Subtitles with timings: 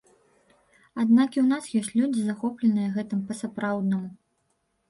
[1.03, 4.09] Аднак і ў нас ёсць людзі, захопленыя гэтым па-сапраўднаму.